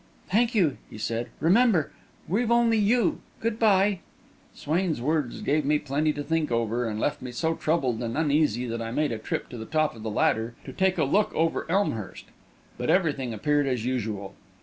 [0.31, 1.27] "Thank you," he said.
[1.39, 1.91] "Remember,
[2.27, 3.21] we've only you.
[3.39, 3.99] Good bye."
[4.51, 8.65] Swain's words gave me plenty to think over, and left me so troubled and uneasy
[8.65, 11.31] that I made a trip to the top of the ladder to take a look
[11.35, 12.25] over Elmhurst.
[12.79, 14.33] But everything appeared as usual.